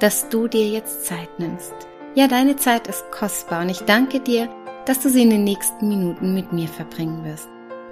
dass 0.00 0.28
du 0.28 0.46
dir 0.46 0.68
jetzt 0.68 1.06
Zeit 1.06 1.38
nimmst. 1.38 1.74
Ja, 2.14 2.28
deine 2.28 2.56
Zeit 2.56 2.86
ist 2.86 3.10
kostbar 3.10 3.62
und 3.62 3.70
ich 3.70 3.80
danke 3.80 4.20
dir, 4.20 4.48
dass 4.84 5.00
du 5.00 5.08
sie 5.08 5.22
in 5.22 5.30
den 5.30 5.44
nächsten 5.44 5.88
Minuten 5.88 6.34
mit 6.34 6.52
mir 6.52 6.68
verbringen 6.68 7.24
wirst. 7.24 7.48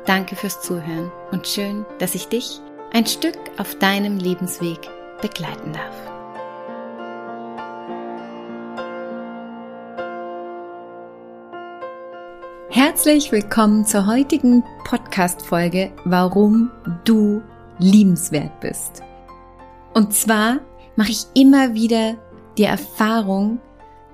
Danke 0.06 0.36
fürs 0.36 0.60
Zuhören 0.60 1.10
und 1.32 1.46
schön, 1.46 1.86
dass 1.98 2.14
ich 2.14 2.28
dich 2.28 2.60
ein 2.92 3.06
Stück 3.06 3.38
auf 3.58 3.74
deinem 3.76 4.18
Lebensweg 4.18 4.78
begleiten 5.22 5.72
darf. 5.72 5.94
Herzlich 12.68 13.32
willkommen 13.32 13.86
zur 13.86 14.06
heutigen 14.06 14.62
Podcast-Folge, 14.84 15.92
warum 16.04 16.70
du 17.04 17.42
liebenswert 17.78 18.60
bist. 18.60 19.02
Und 19.94 20.12
zwar 20.12 20.60
mache 20.96 21.10
ich 21.10 21.26
immer 21.34 21.74
wieder 21.74 22.16
die 22.58 22.64
Erfahrung, 22.64 23.60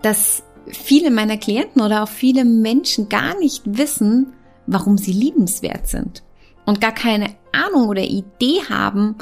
dass 0.02 0.42
viele 0.66 1.10
meiner 1.10 1.36
Klienten 1.36 1.82
oder 1.82 2.02
auch 2.02 2.08
viele 2.08 2.44
Menschen 2.44 3.08
gar 3.08 3.38
nicht 3.38 3.62
wissen, 3.66 4.32
warum 4.66 4.98
sie 4.98 5.12
liebenswert 5.12 5.88
sind 5.88 6.22
und 6.64 6.80
gar 6.80 6.92
keine 6.92 7.34
Ahnung 7.52 7.88
oder 7.88 8.02
Idee 8.02 8.60
haben, 8.68 9.16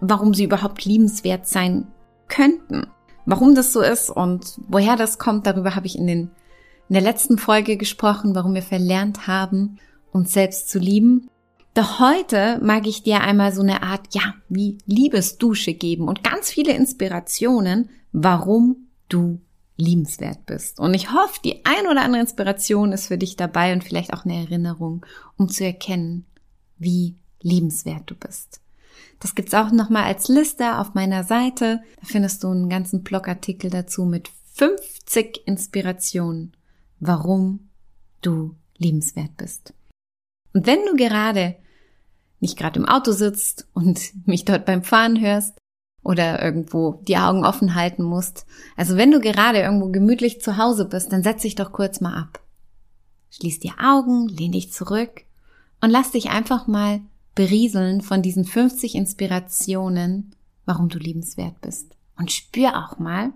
warum 0.00 0.34
sie 0.34 0.44
überhaupt 0.44 0.84
liebenswert 0.84 1.46
sein 1.46 1.86
könnten. 2.28 2.86
Warum 3.26 3.54
das 3.54 3.72
so 3.72 3.80
ist 3.80 4.10
und 4.10 4.58
woher 4.68 4.96
das 4.96 5.18
kommt, 5.18 5.46
darüber 5.46 5.76
habe 5.76 5.86
ich 5.86 5.96
in, 5.96 6.06
den, 6.06 6.30
in 6.88 6.94
der 6.94 7.00
letzten 7.00 7.38
Folge 7.38 7.76
gesprochen, 7.76 8.34
warum 8.34 8.54
wir 8.54 8.62
verlernt 8.62 9.26
haben, 9.26 9.78
uns 10.12 10.32
selbst 10.32 10.68
zu 10.68 10.78
lieben. 10.78 11.30
Doch 11.74 11.98
heute 11.98 12.60
mag 12.62 12.86
ich 12.86 13.02
dir 13.02 13.22
einmal 13.22 13.52
so 13.52 13.60
eine 13.60 13.82
Art, 13.82 14.14
ja, 14.14 14.34
wie 14.48 14.78
Liebesdusche 14.86 15.74
geben 15.74 16.06
und 16.06 16.22
ganz 16.22 16.48
viele 16.48 16.72
Inspirationen, 16.72 17.90
warum 18.12 18.88
du 19.08 19.40
liebenswert 19.76 20.46
bist. 20.46 20.78
Und 20.78 20.94
ich 20.94 21.12
hoffe, 21.12 21.40
die 21.44 21.64
ein 21.64 21.88
oder 21.88 22.02
andere 22.02 22.20
Inspiration 22.20 22.92
ist 22.92 23.08
für 23.08 23.18
dich 23.18 23.34
dabei 23.34 23.72
und 23.72 23.82
vielleicht 23.82 24.12
auch 24.12 24.24
eine 24.24 24.36
Erinnerung, 24.36 25.04
um 25.36 25.48
zu 25.48 25.64
erkennen, 25.64 26.26
wie 26.78 27.16
liebenswert 27.42 28.04
du 28.06 28.14
bist. 28.14 28.60
Das 29.18 29.34
gibt's 29.34 29.54
auch 29.54 29.72
nochmal 29.72 30.04
als 30.04 30.28
Liste 30.28 30.78
auf 30.78 30.94
meiner 30.94 31.24
Seite. 31.24 31.82
Da 32.00 32.06
findest 32.06 32.44
du 32.44 32.48
einen 32.50 32.68
ganzen 32.68 33.02
Blogartikel 33.02 33.68
dazu 33.68 34.04
mit 34.04 34.30
50 34.52 35.42
Inspirationen, 35.44 36.52
warum 37.00 37.68
du 38.22 38.54
liebenswert 38.76 39.36
bist. 39.36 39.74
Und 40.52 40.68
wenn 40.68 40.86
du 40.86 40.94
gerade 40.94 41.56
nicht 42.40 42.58
gerade 42.58 42.78
im 42.78 42.86
Auto 42.86 43.12
sitzt 43.12 43.68
und 43.74 44.00
mich 44.26 44.44
dort 44.44 44.64
beim 44.64 44.82
Fahren 44.82 45.20
hörst 45.20 45.56
oder 46.02 46.42
irgendwo 46.42 47.00
die 47.08 47.16
Augen 47.16 47.44
offen 47.44 47.74
halten 47.74 48.02
musst, 48.02 48.46
also 48.76 48.96
wenn 48.96 49.10
du 49.10 49.20
gerade 49.20 49.60
irgendwo 49.60 49.90
gemütlich 49.90 50.40
zu 50.40 50.58
Hause 50.58 50.84
bist, 50.84 51.12
dann 51.12 51.22
setz 51.22 51.42
dich 51.42 51.54
doch 51.54 51.72
kurz 51.72 52.00
mal 52.00 52.14
ab. 52.14 52.40
Schließ 53.30 53.58
die 53.60 53.72
Augen, 53.72 54.28
lehn 54.28 54.52
dich 54.52 54.72
zurück 54.72 55.24
und 55.80 55.90
lass 55.90 56.12
dich 56.12 56.30
einfach 56.30 56.66
mal 56.66 57.00
berieseln 57.34 58.00
von 58.00 58.22
diesen 58.22 58.44
50 58.44 58.94
Inspirationen, 58.94 60.34
warum 60.66 60.88
du 60.88 60.98
liebenswert 60.98 61.60
bist. 61.60 61.96
Und 62.16 62.30
spür 62.30 62.84
auch 62.84 62.98
mal, 62.98 63.32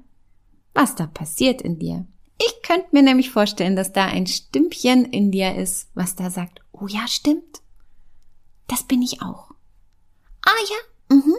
was 0.73 0.95
da 0.95 1.07
passiert 1.07 1.63
in 1.63 1.79
dir. 1.79 2.07
Ich 2.41 2.63
könnte 2.63 2.89
mir 2.93 3.03
nämlich 3.03 3.31
vorstellen, 3.31 3.75
dass 3.75 3.93
da 3.93 4.05
ein 4.05 4.27
Stimmchen 4.27 5.05
in 5.05 5.33
dir 5.33 5.57
ist, 5.57 5.89
was 5.95 6.15
da 6.15 6.31
sagt, 6.31 6.61
oh 6.71 6.87
ja, 6.87 7.09
stimmt. 7.09 7.63
Das 8.69 8.85
bin 8.85 9.03
ich 9.03 9.21
auch. 9.23 9.51
Ah 10.43 10.51
ja, 10.71 11.17
mhm. 11.17 11.35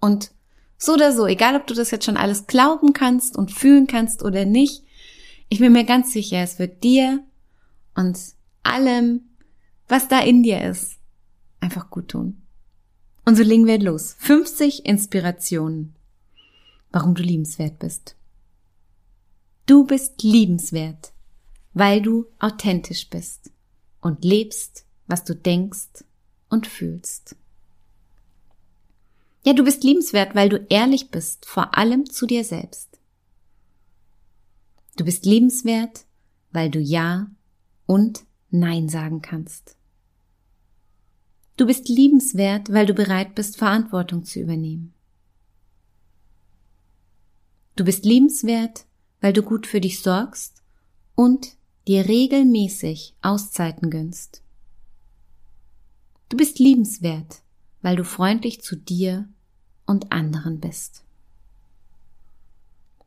Und 0.00 0.32
so 0.78 0.94
oder 0.94 1.12
so, 1.12 1.26
egal 1.26 1.56
ob 1.56 1.66
du 1.66 1.74
das 1.74 1.90
jetzt 1.90 2.04
schon 2.04 2.16
alles 2.16 2.46
glauben 2.46 2.92
kannst 2.92 3.36
und 3.36 3.52
fühlen 3.52 3.86
kannst 3.86 4.22
oder 4.22 4.44
nicht, 4.44 4.82
ich 5.48 5.60
bin 5.60 5.72
mir 5.72 5.84
ganz 5.84 6.12
sicher, 6.12 6.38
es 6.38 6.58
wird 6.58 6.82
dir 6.82 7.24
und 7.94 8.18
allem 8.62 9.22
was 9.88 10.08
da 10.08 10.20
in 10.20 10.42
dir 10.42 10.62
ist, 10.62 10.98
einfach 11.60 11.90
gut 11.90 12.08
tun. 12.08 12.42
Und 13.24 13.36
so 13.36 13.42
legen 13.42 13.66
wir 13.66 13.78
los. 13.78 14.16
50 14.18 14.86
Inspirationen, 14.86 15.94
warum 16.90 17.14
du 17.14 17.22
liebenswert 17.22 17.78
bist. 17.78 18.16
Du 19.66 19.84
bist 19.84 20.22
liebenswert, 20.22 21.12
weil 21.72 22.00
du 22.00 22.26
authentisch 22.38 23.08
bist 23.08 23.50
und 24.00 24.24
lebst, 24.24 24.86
was 25.06 25.24
du 25.24 25.34
denkst 25.34 26.04
und 26.48 26.66
fühlst. 26.66 27.36
Ja, 29.44 29.52
du 29.52 29.64
bist 29.64 29.84
liebenswert, 29.84 30.34
weil 30.34 30.48
du 30.48 30.66
ehrlich 30.68 31.10
bist, 31.10 31.46
vor 31.46 31.76
allem 31.76 32.04
zu 32.10 32.26
dir 32.26 32.44
selbst. 32.44 32.98
Du 34.96 35.04
bist 35.04 35.24
liebenswert, 35.24 36.06
weil 36.50 36.70
du 36.70 36.80
Ja 36.80 37.30
und 37.86 38.24
Nein 38.50 38.88
sagen 38.88 39.22
kannst. 39.22 39.76
Du 41.56 41.66
bist 41.66 41.88
liebenswert, 41.88 42.72
weil 42.72 42.86
du 42.86 42.94
bereit 42.94 43.34
bist, 43.34 43.56
Verantwortung 43.56 44.24
zu 44.24 44.40
übernehmen. 44.40 44.94
Du 47.76 47.84
bist 47.84 48.04
liebenswert, 48.04 48.86
weil 49.20 49.32
du 49.32 49.42
gut 49.42 49.66
für 49.66 49.80
dich 49.80 50.00
sorgst 50.00 50.62
und 51.14 51.56
dir 51.86 52.08
regelmäßig 52.08 53.14
Auszeiten 53.22 53.90
gönnst. 53.90 54.42
Du 56.28 56.36
bist 56.36 56.58
liebenswert, 56.58 57.42
weil 57.82 57.96
du 57.96 58.04
freundlich 58.04 58.60
zu 58.60 58.76
dir 58.76 59.28
und 59.86 60.10
anderen 60.10 60.58
bist. 60.58 61.04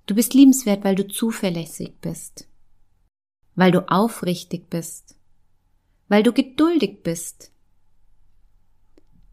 Du 0.06 0.16
bist 0.16 0.34
liebenswert, 0.34 0.84
weil 0.86 0.96
du 0.96 1.08
zuverlässig 1.08 1.96
bist, 2.00 2.48
weil 3.56 3.72
du 3.72 3.90
aufrichtig 3.92 4.70
bist, 4.70 5.16
weil 6.08 6.24
du 6.24 6.32
geduldig 6.32 7.04
bist, 7.04 7.52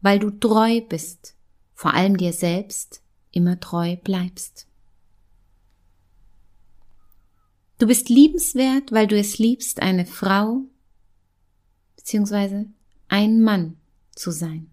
weil 0.01 0.19
du 0.19 0.31
treu 0.31 0.81
bist, 0.81 1.35
vor 1.73 1.93
allem 1.93 2.17
dir 2.17 2.33
selbst 2.33 3.01
immer 3.31 3.59
treu 3.59 3.95
bleibst. 3.95 4.67
Du 7.79 7.87
bist 7.87 8.09
liebenswert, 8.09 8.91
weil 8.91 9.07
du 9.07 9.17
es 9.17 9.37
liebst, 9.37 9.81
eine 9.81 10.05
Frau 10.05 10.63
bzw. 11.95 12.65
ein 13.07 13.41
Mann 13.41 13.77
zu 14.15 14.31
sein. 14.31 14.69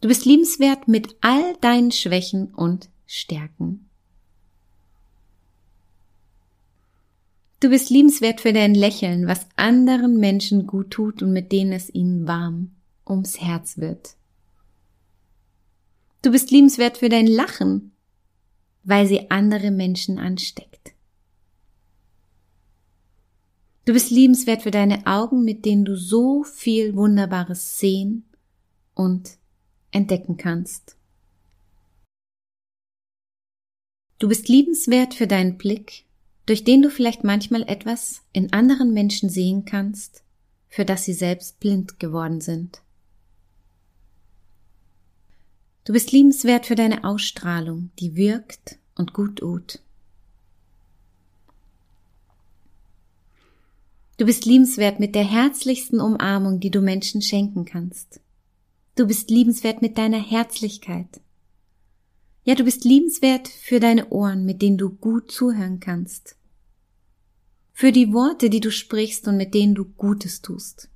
Du 0.00 0.08
bist 0.08 0.24
liebenswert 0.24 0.86
mit 0.86 1.16
all 1.20 1.56
deinen 1.56 1.90
Schwächen 1.90 2.54
und 2.54 2.88
Stärken. 3.06 3.88
Du 7.60 7.70
bist 7.70 7.90
liebenswert 7.90 8.40
für 8.40 8.52
dein 8.52 8.74
Lächeln, 8.74 9.26
was 9.26 9.48
anderen 9.56 10.18
Menschen 10.20 10.68
gut 10.68 10.92
tut 10.92 11.22
und 11.22 11.32
mit 11.32 11.50
denen 11.50 11.72
es 11.72 11.92
ihnen 11.92 12.28
warm 12.28 12.70
ums 13.04 13.40
Herz 13.40 13.78
wird. 13.78 14.14
Du 16.22 16.30
bist 16.30 16.52
liebenswert 16.52 16.98
für 16.98 17.08
dein 17.08 17.26
Lachen, 17.26 17.92
weil 18.84 19.08
sie 19.08 19.30
andere 19.30 19.72
Menschen 19.72 20.20
ansteckt. 20.20 20.77
Du 23.88 23.94
bist 23.94 24.10
liebenswert 24.10 24.60
für 24.60 24.70
deine 24.70 25.06
Augen, 25.06 25.44
mit 25.44 25.64
denen 25.64 25.86
du 25.86 25.96
so 25.96 26.42
viel 26.44 26.94
Wunderbares 26.94 27.78
sehen 27.78 28.26
und 28.92 29.38
entdecken 29.92 30.36
kannst. 30.36 30.98
Du 34.18 34.28
bist 34.28 34.46
liebenswert 34.46 35.14
für 35.14 35.26
deinen 35.26 35.56
Blick, 35.56 36.04
durch 36.44 36.64
den 36.64 36.82
du 36.82 36.90
vielleicht 36.90 37.24
manchmal 37.24 37.62
etwas 37.62 38.20
in 38.34 38.52
anderen 38.52 38.92
Menschen 38.92 39.30
sehen 39.30 39.64
kannst, 39.64 40.22
für 40.68 40.84
das 40.84 41.04
sie 41.04 41.14
selbst 41.14 41.58
blind 41.58 41.98
geworden 41.98 42.42
sind. 42.42 42.82
Du 45.84 45.94
bist 45.94 46.12
liebenswert 46.12 46.66
für 46.66 46.74
deine 46.74 47.04
Ausstrahlung, 47.04 47.90
die 47.98 48.16
wirkt 48.16 48.78
und 48.96 49.14
gut 49.14 49.36
tut. 49.36 49.80
Du 54.18 54.26
bist 54.26 54.46
liebenswert 54.46 54.98
mit 54.98 55.14
der 55.14 55.22
herzlichsten 55.22 56.00
Umarmung, 56.00 56.58
die 56.58 56.72
du 56.72 56.80
Menschen 56.80 57.22
schenken 57.22 57.64
kannst. 57.64 58.20
Du 58.96 59.06
bist 59.06 59.30
liebenswert 59.30 59.80
mit 59.80 59.96
deiner 59.96 60.20
Herzlichkeit. 60.20 61.20
Ja, 62.42 62.56
du 62.56 62.64
bist 62.64 62.84
liebenswert 62.84 63.46
für 63.46 63.78
deine 63.78 64.08
Ohren, 64.08 64.44
mit 64.44 64.60
denen 64.60 64.76
du 64.76 64.90
gut 64.90 65.30
zuhören 65.30 65.78
kannst. 65.78 66.34
Für 67.72 67.92
die 67.92 68.12
Worte, 68.12 68.50
die 68.50 68.58
du 68.58 68.72
sprichst 68.72 69.28
und 69.28 69.36
mit 69.36 69.54
denen 69.54 69.76
du 69.76 69.84
Gutes 69.84 70.42
tust. 70.42 70.88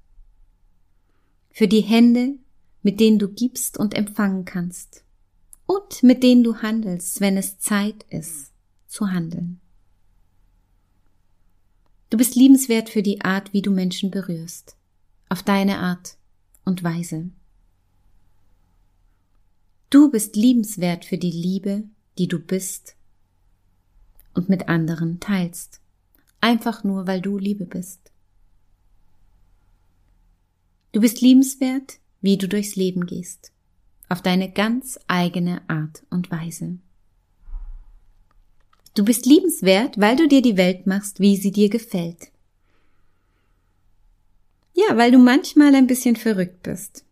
Für 1.53 1.69
die 1.69 1.83
Hände, 1.83 2.35
mit 2.83 2.99
denen 2.99 3.21
du 3.21 3.29
gibst 3.29 3.79
und 3.79 3.95
empfangen 3.95 4.45
kannst. 4.45 5.05
Und 5.67 6.03
mit 6.03 6.25
denen 6.25 6.43
du 6.43 6.57
handelst, 6.57 7.21
wenn 7.21 7.37
es 7.37 7.61
Zeit 7.61 8.05
ist, 8.11 8.51
zu 8.89 9.13
handeln. 9.13 9.62
Du 12.13 12.19
bist 12.19 12.35
liebenswert 12.35 12.91
für 12.91 13.03
die 13.03 13.23
Art, 13.23 13.55
wie 13.55 13.63
du 13.63 13.71
Menschen 13.71 14.11
berührst. 14.11 14.77
Auf 15.31 15.43
deine 15.43 15.79
Art 15.79 16.19
und 16.63 16.85
Weise. 16.85 17.31
Du 19.89 20.11
bist 20.11 20.37
liebenswert 20.37 21.07
für 21.07 21.17
die 21.17 21.31
Liebe, 21.31 21.85
die 22.19 22.29
du 22.29 22.39
bist 22.39 22.97
und 24.35 24.51
mit 24.51 24.69
anderen 24.69 25.21
teilst. 25.21 25.81
Einfach 26.43 26.85
nur, 26.85 27.07
weil 27.07 27.23
du 27.23 27.39
Liebe 27.39 27.65
bist. 27.65 28.13
Du 30.93 31.01
bist 31.01 31.23
liebenswert, 31.23 31.99
wie 32.21 32.37
du 32.37 32.47
durchs 32.47 32.77
Leben 32.77 33.07
gehst. 33.07 33.53
Auf 34.11 34.21
deine 34.21 34.53
ganz 34.53 35.01
eigene 35.07 35.63
Art 35.67 36.03
und 36.11 36.31
Weise. 36.31 36.77
Du 38.95 39.05
bist 39.05 39.25
liebenswert, 39.25 39.99
weil 39.99 40.17
du 40.17 40.29
dir 40.29 40.43
die 40.43 40.57
Welt 40.57 40.87
machst, 40.87 41.21
wie 41.21 41.37
sie 41.37 41.51
dir 41.51 41.71
gefällt. 41.71 42.31
Ja, 44.75 44.97
weil 44.97 45.11
du 45.11 45.19
manchmal 45.19 45.75
ein 45.75 45.87
bisschen 45.87 46.17
verrückt 46.17 46.63
bist. 46.63 47.05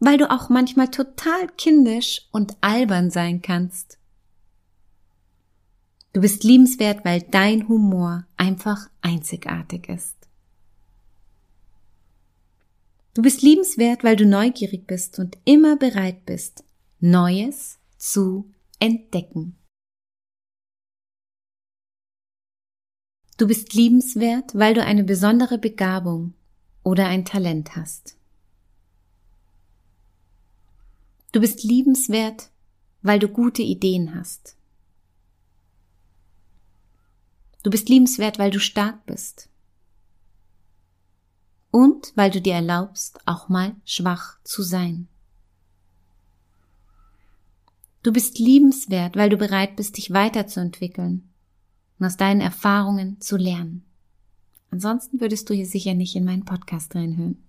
Weil 0.00 0.18
du 0.18 0.30
auch 0.30 0.48
manchmal 0.48 0.90
total 0.90 1.48
kindisch 1.56 2.22
und 2.32 2.56
albern 2.60 3.10
sein 3.10 3.42
kannst. 3.42 3.98
Du 6.12 6.20
bist 6.20 6.42
liebenswert, 6.42 7.04
weil 7.04 7.22
dein 7.22 7.68
Humor 7.68 8.26
einfach 8.36 8.88
einzigartig 9.02 9.88
ist. 9.88 10.16
Du 13.14 13.22
bist 13.22 13.42
liebenswert, 13.42 14.04
weil 14.04 14.16
du 14.16 14.26
neugierig 14.26 14.86
bist 14.86 15.18
und 15.18 15.38
immer 15.44 15.76
bereit 15.76 16.24
bist, 16.24 16.64
Neues 17.00 17.78
zu 17.96 18.50
entdecken. 18.78 19.56
Du 23.38 23.46
bist 23.46 23.72
liebenswert, 23.72 24.52
weil 24.56 24.74
du 24.74 24.82
eine 24.82 25.04
besondere 25.04 25.58
Begabung 25.58 26.34
oder 26.82 27.06
ein 27.06 27.24
Talent 27.24 27.76
hast. 27.76 28.16
Du 31.30 31.40
bist 31.40 31.62
liebenswert, 31.62 32.50
weil 33.00 33.20
du 33.20 33.28
gute 33.28 33.62
Ideen 33.62 34.16
hast. 34.16 34.56
Du 37.62 37.70
bist 37.70 37.88
liebenswert, 37.88 38.40
weil 38.40 38.50
du 38.50 38.58
stark 38.58 39.06
bist. 39.06 39.48
Und 41.70 42.12
weil 42.16 42.32
du 42.32 42.40
dir 42.40 42.54
erlaubst, 42.54 43.20
auch 43.24 43.48
mal 43.48 43.76
schwach 43.84 44.42
zu 44.42 44.64
sein. 44.64 45.06
Du 48.02 48.12
bist 48.12 48.40
liebenswert, 48.40 49.14
weil 49.14 49.30
du 49.30 49.36
bereit 49.36 49.76
bist, 49.76 49.96
dich 49.96 50.12
weiterzuentwickeln 50.12 51.27
und 51.98 52.06
aus 52.06 52.16
deinen 52.16 52.40
Erfahrungen 52.40 53.20
zu 53.20 53.36
lernen. 53.36 53.84
Ansonsten 54.70 55.20
würdest 55.20 55.48
du 55.48 55.54
hier 55.54 55.66
sicher 55.66 55.94
nicht 55.94 56.14
in 56.14 56.24
meinen 56.24 56.44
Podcast 56.44 56.94
reinhören. 56.94 57.42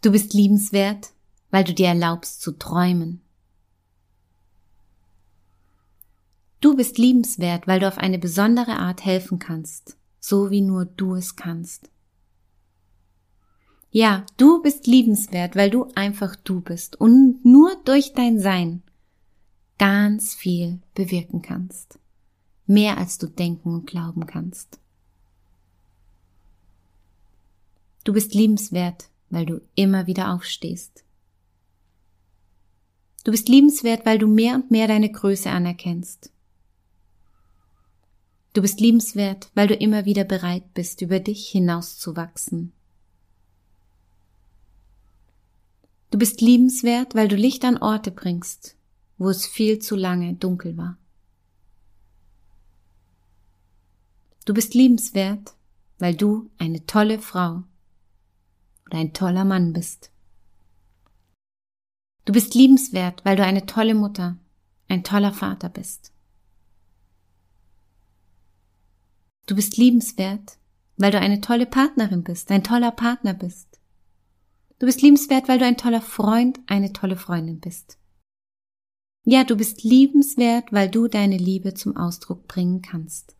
Du 0.00 0.10
bist 0.10 0.34
liebenswert, 0.34 1.12
weil 1.50 1.64
du 1.64 1.74
dir 1.74 1.88
erlaubst 1.88 2.40
zu 2.40 2.52
träumen. 2.52 3.20
Du 6.60 6.76
bist 6.76 6.98
liebenswert, 6.98 7.66
weil 7.66 7.80
du 7.80 7.88
auf 7.88 7.98
eine 7.98 8.18
besondere 8.18 8.78
Art 8.78 9.04
helfen 9.04 9.38
kannst, 9.38 9.96
so 10.20 10.50
wie 10.50 10.60
nur 10.60 10.84
du 10.84 11.14
es 11.14 11.36
kannst. 11.36 11.90
Ja, 13.90 14.24
du 14.38 14.62
bist 14.62 14.86
liebenswert, 14.86 15.54
weil 15.54 15.70
du 15.70 15.88
einfach 15.94 16.34
du 16.34 16.60
bist 16.60 17.00
und 17.00 17.44
nur 17.44 17.76
durch 17.84 18.12
dein 18.14 18.40
Sein 18.40 18.82
ganz 19.82 20.36
viel 20.36 20.78
bewirken 20.94 21.42
kannst. 21.42 21.98
Mehr 22.68 22.98
als 22.98 23.18
du 23.18 23.26
denken 23.26 23.74
und 23.74 23.84
glauben 23.84 24.28
kannst. 24.28 24.78
Du 28.04 28.12
bist 28.12 28.32
liebenswert, 28.32 29.08
weil 29.28 29.44
du 29.44 29.60
immer 29.74 30.06
wieder 30.06 30.32
aufstehst. 30.32 31.02
Du 33.24 33.32
bist 33.32 33.48
liebenswert, 33.48 34.06
weil 34.06 34.18
du 34.18 34.28
mehr 34.28 34.54
und 34.54 34.70
mehr 34.70 34.86
deine 34.86 35.10
Größe 35.10 35.50
anerkennst. 35.50 36.30
Du 38.52 38.62
bist 38.62 38.78
liebenswert, 38.78 39.50
weil 39.54 39.66
du 39.66 39.74
immer 39.74 40.04
wieder 40.04 40.22
bereit 40.22 40.74
bist, 40.74 41.02
über 41.02 41.18
dich 41.18 41.48
hinauszuwachsen. 41.48 42.72
Du 46.12 46.18
bist 46.18 46.40
liebenswert, 46.40 47.16
weil 47.16 47.26
du 47.26 47.34
Licht 47.34 47.64
an 47.64 47.78
Orte 47.78 48.12
bringst, 48.12 48.76
wo 49.18 49.28
es 49.28 49.46
viel 49.46 49.78
zu 49.78 49.96
lange 49.96 50.34
dunkel 50.34 50.76
war. 50.76 50.98
Du 54.44 54.54
bist 54.54 54.74
liebenswert, 54.74 55.54
weil 55.98 56.16
du 56.16 56.50
eine 56.58 56.84
tolle 56.86 57.20
Frau 57.20 57.62
oder 58.86 58.98
ein 58.98 59.12
toller 59.12 59.44
Mann 59.44 59.72
bist. 59.72 60.10
Du 62.24 62.32
bist 62.32 62.54
liebenswert, 62.54 63.24
weil 63.24 63.36
du 63.36 63.44
eine 63.44 63.66
tolle 63.66 63.94
Mutter, 63.94 64.36
ein 64.88 65.04
toller 65.04 65.32
Vater 65.32 65.68
bist. 65.68 66.12
Du 69.46 69.56
bist 69.56 69.76
liebenswert, 69.76 70.58
weil 70.96 71.10
du 71.10 71.18
eine 71.18 71.40
tolle 71.40 71.66
Partnerin 71.66 72.22
bist, 72.22 72.50
ein 72.50 72.62
toller 72.62 72.92
Partner 72.92 73.34
bist. 73.34 73.80
Du 74.78 74.86
bist 74.86 75.02
liebenswert, 75.02 75.48
weil 75.48 75.58
du 75.58 75.64
ein 75.64 75.76
toller 75.76 76.00
Freund, 76.00 76.60
eine 76.66 76.92
tolle 76.92 77.16
Freundin 77.16 77.60
bist. 77.60 77.98
Ja, 79.24 79.44
du 79.44 79.56
bist 79.56 79.84
liebenswert, 79.84 80.72
weil 80.72 80.90
du 80.90 81.06
deine 81.06 81.36
Liebe 81.36 81.74
zum 81.74 81.96
Ausdruck 81.96 82.48
bringen 82.48 82.82
kannst. 82.82 83.36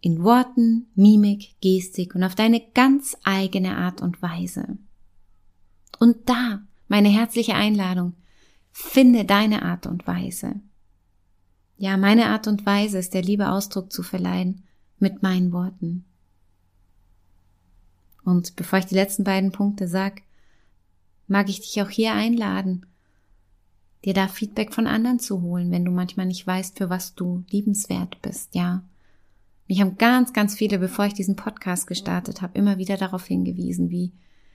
In 0.00 0.22
Worten, 0.22 0.86
Mimik, 0.94 1.56
Gestik 1.60 2.14
und 2.14 2.22
auf 2.22 2.34
deine 2.34 2.60
ganz 2.74 3.16
eigene 3.24 3.76
Art 3.76 4.02
und 4.02 4.22
Weise. 4.22 4.78
Und 5.98 6.28
da, 6.28 6.62
meine 6.86 7.08
herzliche 7.08 7.54
Einladung, 7.54 8.14
finde 8.70 9.24
deine 9.24 9.62
Art 9.62 9.86
und 9.86 10.06
Weise. 10.06 10.60
Ja, 11.76 11.96
meine 11.96 12.26
Art 12.26 12.46
und 12.46 12.64
Weise 12.64 12.98
ist 12.98 13.14
der 13.14 13.22
Liebe 13.22 13.50
Ausdruck 13.50 13.92
zu 13.92 14.02
verleihen 14.02 14.62
mit 14.98 15.22
meinen 15.22 15.52
Worten. 15.52 16.04
Und 18.24 18.54
bevor 18.56 18.78
ich 18.78 18.86
die 18.86 18.94
letzten 18.94 19.24
beiden 19.24 19.50
Punkte 19.50 19.88
sag, 19.88 20.22
mag 21.26 21.48
ich 21.48 21.60
dich 21.60 21.82
auch 21.82 21.90
hier 21.90 22.12
einladen, 22.12 22.86
dir 24.04 24.14
da 24.14 24.28
Feedback 24.28 24.74
von 24.74 24.86
anderen 24.86 25.18
zu 25.18 25.42
holen, 25.42 25.70
wenn 25.70 25.84
du 25.84 25.90
manchmal 25.90 26.26
nicht 26.26 26.46
weißt, 26.46 26.78
für 26.78 26.90
was 26.90 27.14
du 27.14 27.44
liebenswert 27.50 28.20
bist, 28.22 28.54
ja. 28.54 28.82
Mich 29.66 29.80
haben 29.80 29.96
ganz, 29.96 30.34
ganz 30.34 30.54
viele, 30.54 30.78
bevor 30.78 31.06
ich 31.06 31.14
diesen 31.14 31.36
Podcast 31.36 31.86
gestartet 31.86 32.42
habe, 32.42 32.58
immer 32.58 32.76
wieder 32.76 32.98
darauf 32.98 33.24
hingewiesen, 33.24 33.90
wie, 33.90 34.12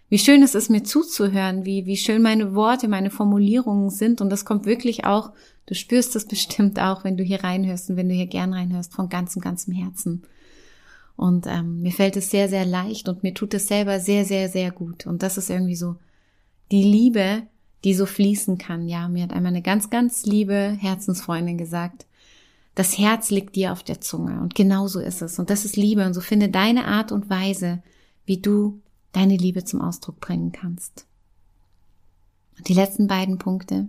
wie 0.07 0.19
schön 0.19 0.43
es 0.43 0.53
ist, 0.53 0.69
mir 0.69 0.83
zuzuhören, 0.83 1.65
wie, 1.65 1.87
wie 1.87 1.97
schön 1.97 2.21
meine 2.21 2.53
Worte, 2.53 2.87
meine 2.87 3.09
Formulierungen 3.09 3.89
sind. 3.89 4.21
Und 4.21 4.29
das 4.29 4.45
kommt 4.45 4.67
wirklich 4.67 5.05
auch, 5.05 5.31
du 5.65 5.73
spürst 5.73 6.15
es 6.15 6.25
bestimmt 6.25 6.79
auch, 6.79 7.03
wenn 7.03 7.17
du 7.17 7.23
hier 7.23 7.43
reinhörst 7.43 7.89
und 7.89 7.95
wenn 7.95 8.07
du 8.07 8.13
hier 8.13 8.27
gern 8.27 8.53
reinhörst, 8.53 8.93
von 8.93 9.09
ganzem, 9.09 9.41
ganzem 9.41 9.73
Herzen. 9.73 10.23
Und 11.15 11.47
ähm, 11.47 11.81
mir 11.81 11.91
fällt 11.91 12.15
es 12.15 12.29
sehr, 12.29 12.47
sehr 12.47 12.65
leicht 12.65 13.09
und 13.09 13.23
mir 13.23 13.33
tut 13.33 13.53
es 13.55 13.67
selber 13.67 13.99
sehr, 13.99 14.25
sehr, 14.25 14.47
sehr 14.47 14.71
gut. 14.71 15.07
Und 15.07 15.23
das 15.23 15.37
ist 15.37 15.49
irgendwie 15.49 15.75
so 15.75 15.95
die 16.71 16.83
Liebe, 16.83 17.43
die 17.83 17.93
so 17.93 18.05
fließen 18.05 18.57
kann. 18.57 18.87
Ja, 18.87 19.07
mir 19.07 19.23
hat 19.23 19.33
einmal 19.33 19.51
eine 19.51 19.61
ganz, 19.61 19.89
ganz 19.89 20.25
liebe 20.25 20.75
Herzensfreundin 20.79 21.57
gesagt, 21.57 22.05
das 22.75 22.97
Herz 22.97 23.29
liegt 23.29 23.55
dir 23.55 23.71
auf 23.73 23.83
der 23.83 23.99
Zunge 24.01 24.39
und 24.41 24.55
genau 24.55 24.87
so 24.87 24.99
ist 24.99 25.21
es. 25.21 25.39
Und 25.39 25.49
das 25.49 25.65
ist 25.65 25.75
Liebe 25.75 26.05
und 26.05 26.13
so 26.13 26.21
finde 26.21 26.49
deine 26.49 26.85
Art 26.85 27.11
und 27.11 27.29
Weise, 27.29 27.81
wie 28.25 28.37
du 28.37 28.81
deine 29.11 29.37
Liebe 29.37 29.63
zum 29.63 29.81
Ausdruck 29.81 30.19
bringen 30.19 30.51
kannst. 30.51 31.05
Und 32.57 32.69
die 32.69 32.73
letzten 32.73 33.07
beiden 33.07 33.37
Punkte. 33.37 33.87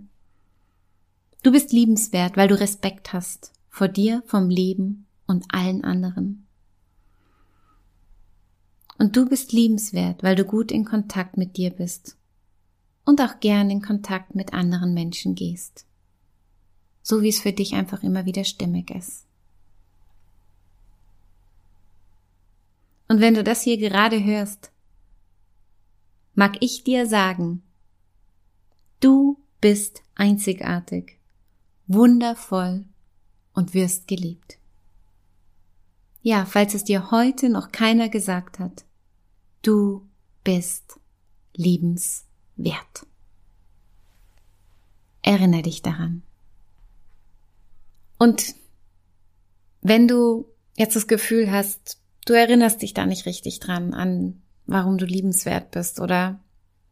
Du 1.43 1.53
bist 1.53 1.73
liebenswert, 1.73 2.37
weil 2.37 2.49
du 2.49 2.59
Respekt 2.59 3.13
hast 3.13 3.53
vor 3.69 3.89
dir, 3.89 4.23
vom 4.27 4.51
Leben 4.51 5.07
und 5.27 5.45
allen 5.51 5.85
anderen. 5.85 6.47
Und 8.99 9.17
du 9.17 9.27
bist 9.27 9.53
liebenswert, 9.53 10.23
weil 10.23 10.37
du 10.37 10.45
gut 10.45 10.71
in 10.71 10.85
Kontakt 10.85 11.37
mit 11.37 11.57
dir 11.57 11.71
bist 11.71 12.17
und 13.11 13.21
auch 13.21 13.41
gern 13.41 13.71
in 13.71 13.83
Kontakt 13.83 14.37
mit 14.37 14.55
anderen 14.55 14.95
Menschen 14.95 15.35
gehst. 15.35 15.85
So 17.03 17.23
wie 17.23 17.29
es 17.29 17.41
für 17.41 17.53
dich 17.53 17.75
einfach 17.75 18.03
immer 18.05 18.25
wieder 18.25 18.45
stimmig 18.45 18.91
ist. 18.91 19.27
Und 23.09 23.21
wenn 23.21 23.35
du 23.35 23.43
das 23.43 23.63
hier 23.63 23.79
gerade 23.79 24.23
hörst, 24.23 24.71
mag 26.35 26.57
ich 26.61 26.85
dir 26.85 27.09
sagen, 27.09 27.63
du 29.01 29.37
bist 29.61 30.03
einzigartig, 30.15 31.19
wundervoll 31.89 32.85
und 33.55 33.75
wirst 33.75 34.07
geliebt. 34.07 34.59
Ja, 36.23 36.45
falls 36.45 36.75
es 36.75 36.85
dir 36.85 37.11
heute 37.11 37.49
noch 37.49 37.73
keiner 37.73 38.09
gesagt 38.09 38.61
hat, 38.61 38.85
du 39.63 40.07
bist 40.45 41.01
liebenswert. 42.63 43.07
Erinnere 45.23 45.63
dich 45.63 45.83
daran. 45.83 46.23
Und 48.19 48.55
wenn 49.83 50.09
du 50.09 50.47
jetzt 50.77 50.97
das 50.97 51.07
Gefühl 51.07 51.51
hast, 51.51 51.99
du 52.27 52.35
erinnerst 52.35 52.83
dich 52.83 52.95
da 52.95 53.07
nicht 53.07 53.27
richtig 53.27 53.61
dran 53.61 53.95
an, 53.95 54.43
warum 54.67 54.99
du 54.99 55.07
liebenswert 55.07 55.71
bist 55.71 56.01
oder 56.01 56.41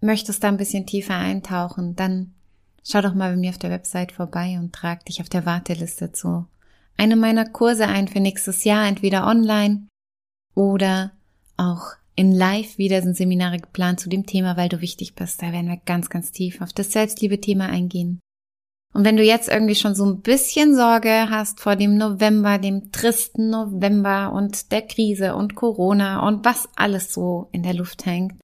möchtest 0.00 0.42
da 0.42 0.48
ein 0.48 0.56
bisschen 0.56 0.86
tiefer 0.86 1.16
eintauchen, 1.16 1.96
dann 1.96 2.34
schau 2.82 3.02
doch 3.02 3.14
mal 3.14 3.32
bei 3.32 3.36
mir 3.36 3.50
auf 3.50 3.58
der 3.58 3.70
Website 3.70 4.12
vorbei 4.12 4.58
und 4.58 4.72
trag 4.72 5.04
dich 5.04 5.20
auf 5.20 5.28
der 5.28 5.44
Warteliste 5.44 6.12
zu 6.12 6.46
einem 6.96 7.20
meiner 7.20 7.48
Kurse 7.48 7.86
ein 7.86 8.08
für 8.08 8.20
nächstes 8.20 8.64
Jahr, 8.64 8.86
entweder 8.86 9.26
online 9.26 9.86
oder 10.54 11.12
auch 11.56 11.92
in 12.18 12.32
Live 12.32 12.78
wieder 12.78 13.00
sind 13.00 13.16
Seminare 13.16 13.58
geplant 13.58 14.00
zu 14.00 14.08
dem 14.08 14.26
Thema, 14.26 14.56
weil 14.56 14.68
du 14.68 14.80
wichtig 14.80 15.14
bist. 15.14 15.40
Da 15.40 15.52
werden 15.52 15.68
wir 15.68 15.78
ganz, 15.86 16.10
ganz 16.10 16.32
tief 16.32 16.60
auf 16.60 16.72
das 16.72 16.90
Selbstliebe-Thema 16.90 17.66
eingehen. 17.66 18.18
Und 18.92 19.04
wenn 19.04 19.16
du 19.16 19.22
jetzt 19.22 19.48
irgendwie 19.48 19.76
schon 19.76 19.94
so 19.94 20.04
ein 20.04 20.20
bisschen 20.20 20.74
Sorge 20.74 21.30
hast 21.30 21.60
vor 21.60 21.76
dem 21.76 21.96
November, 21.96 22.58
dem 22.58 22.90
tristen 22.90 23.50
November 23.50 24.32
und 24.32 24.72
der 24.72 24.82
Krise 24.82 25.36
und 25.36 25.54
Corona 25.54 26.26
und 26.26 26.44
was 26.44 26.68
alles 26.74 27.12
so 27.14 27.50
in 27.52 27.62
der 27.62 27.74
Luft 27.74 28.04
hängt 28.04 28.34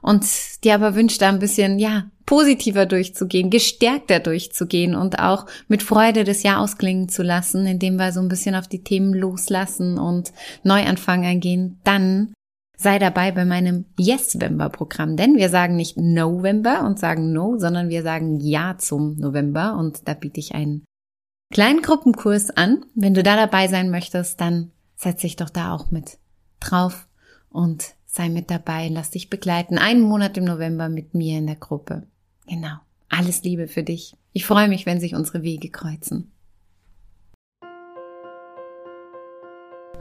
und 0.00 0.24
dir 0.62 0.76
aber 0.76 0.94
wünscht, 0.94 1.20
da 1.20 1.28
ein 1.28 1.40
bisschen, 1.40 1.80
ja, 1.80 2.12
positiver 2.24 2.86
durchzugehen, 2.86 3.50
gestärkter 3.50 4.20
durchzugehen 4.20 4.94
und 4.94 5.18
auch 5.18 5.46
mit 5.66 5.82
Freude 5.82 6.22
das 6.22 6.44
Jahr 6.44 6.60
ausklingen 6.60 7.08
zu 7.08 7.24
lassen, 7.24 7.66
indem 7.66 7.96
wir 7.96 8.12
so 8.12 8.20
ein 8.20 8.28
bisschen 8.28 8.54
auf 8.54 8.68
die 8.68 8.84
Themen 8.84 9.12
loslassen 9.12 9.98
und 9.98 10.32
Neuanfang 10.62 11.24
eingehen, 11.24 11.80
dann 11.82 12.32
sei 12.78 12.98
dabei 13.00 13.32
bei 13.32 13.44
meinem 13.44 13.86
Yes-Wember-Programm, 13.98 15.16
denn 15.16 15.36
wir 15.36 15.50
sagen 15.50 15.74
nicht 15.76 15.96
November 15.96 16.84
und 16.84 16.98
sagen 16.98 17.32
No, 17.32 17.58
sondern 17.58 17.88
wir 17.88 18.02
sagen 18.02 18.38
Ja 18.40 18.78
zum 18.78 19.16
November 19.16 19.76
und 19.76 20.06
da 20.06 20.14
biete 20.14 20.38
ich 20.38 20.54
einen 20.54 20.84
kleinen 21.52 21.82
Gruppenkurs 21.82 22.50
an. 22.50 22.84
Wenn 22.94 23.14
du 23.14 23.22
da 23.22 23.36
dabei 23.36 23.66
sein 23.66 23.90
möchtest, 23.90 24.40
dann 24.40 24.70
setz 24.94 25.22
dich 25.22 25.34
doch 25.36 25.50
da 25.50 25.74
auch 25.74 25.90
mit 25.90 26.18
drauf 26.60 27.08
und 27.50 27.94
sei 28.06 28.28
mit 28.28 28.50
dabei, 28.50 28.88
lass 28.88 29.10
dich 29.10 29.28
begleiten. 29.28 29.76
Einen 29.76 30.00
Monat 30.00 30.38
im 30.38 30.44
November 30.44 30.88
mit 30.88 31.14
mir 31.14 31.38
in 31.38 31.46
der 31.46 31.56
Gruppe. 31.56 32.04
Genau. 32.46 32.76
Alles 33.08 33.42
Liebe 33.42 33.66
für 33.66 33.82
dich. 33.82 34.16
Ich 34.32 34.46
freue 34.46 34.68
mich, 34.68 34.86
wenn 34.86 35.00
sich 35.00 35.14
unsere 35.14 35.42
Wege 35.42 35.70
kreuzen. 35.70 36.30